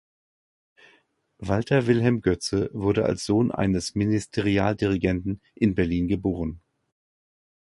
Walter 1.37 1.85
Wilhelm 1.85 2.23
Goetze 2.23 2.71
wurde 2.73 3.05
als 3.05 3.23
Sohn 3.23 3.51
eines 3.51 3.93
Ministerialdirigenten 3.93 5.41
in 5.53 5.75
Berlin 5.75 6.07
geboren. 6.07 6.59